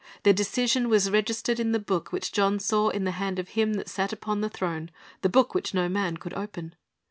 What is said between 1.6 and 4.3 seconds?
the book which John saw in the hand of Him that sat